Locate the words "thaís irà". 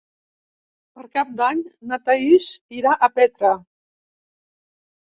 2.09-2.97